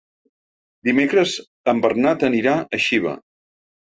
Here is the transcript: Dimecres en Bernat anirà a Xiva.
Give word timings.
Dimecres 0.89 1.33
en 1.73 1.83
Bernat 1.85 2.25
anirà 2.29 2.53
a 2.61 2.79
Xiva. 2.87 3.13